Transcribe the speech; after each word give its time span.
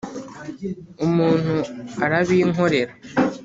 umuntu 1.05 1.53
arabinkorera. 2.05 2.93